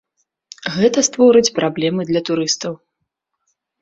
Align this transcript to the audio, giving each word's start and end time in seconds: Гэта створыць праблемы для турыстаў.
Гэта 0.77 1.03
створыць 1.09 1.53
праблемы 1.59 2.01
для 2.11 2.21
турыстаў. 2.31 2.73